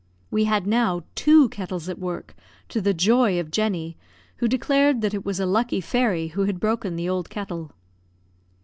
[0.31, 2.33] We had now two kettles at work,
[2.69, 3.97] to the joy of Jenny,
[4.37, 7.73] who declared that it was a lucky fairy who had broken the old kettle.